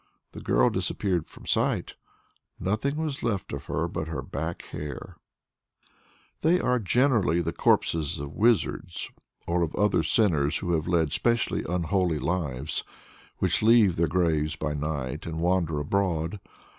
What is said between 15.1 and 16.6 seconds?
and wander abroad.